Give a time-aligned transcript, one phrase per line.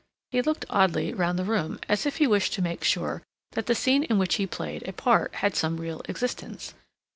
[0.31, 3.75] He looked oddly round the room as if he wished to make sure that the
[3.75, 6.73] scene in which he played a part had some real existence.